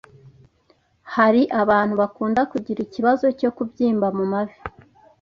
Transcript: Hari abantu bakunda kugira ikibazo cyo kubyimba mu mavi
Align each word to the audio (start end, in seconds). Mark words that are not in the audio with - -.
Hari 1.15 1.41
abantu 1.61 1.93
bakunda 2.01 2.41
kugira 2.51 2.79
ikibazo 2.83 3.25
cyo 3.39 3.49
kubyimba 3.55 4.07
mu 4.17 4.25
mavi 4.31 4.57